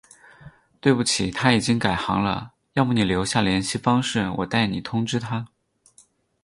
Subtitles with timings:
[0.79, 5.45] 对不起，他已经改行了，要么你留下联系方式，我代你通知他。